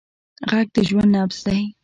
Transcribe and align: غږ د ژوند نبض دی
غږ 0.49 0.67
د 0.75 0.77
ژوند 0.87 1.11
نبض 1.15 1.39
دی 1.45 1.61